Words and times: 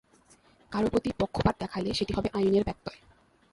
কারও 0.71 0.87
প্রতি 0.89 1.09
পক্ষপাত 1.19 1.55
দেখালে 1.59 1.89
সেটি 1.93 2.11
হবে 2.13 2.29
আইনের 2.33 2.63
ব্যত্যয়। 2.63 2.99